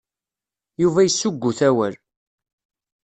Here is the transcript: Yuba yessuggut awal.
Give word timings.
Yuba 0.81 0.99
yessuggut 1.03 1.59
awal. 1.69 1.95